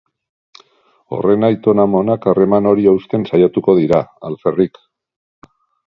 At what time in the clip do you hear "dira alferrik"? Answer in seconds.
3.85-4.85